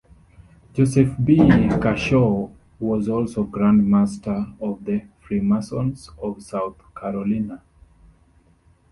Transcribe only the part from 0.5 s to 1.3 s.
Joseph